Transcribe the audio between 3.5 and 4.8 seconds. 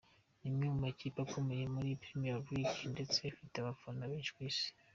abafana benshi ku isi.